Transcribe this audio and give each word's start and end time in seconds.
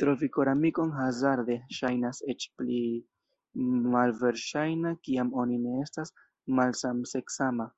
Trovi 0.00 0.26
koramikon 0.34 0.90
hazarde 0.96 1.54
ŝajnas 1.78 2.20
eĉ 2.34 2.44
pli 2.60 2.76
malverŝajna 3.94 4.92
kiam 5.08 5.32
oni 5.46 5.58
ne 5.64 5.74
estas 5.86 6.14
malsamseksama. 6.60 7.68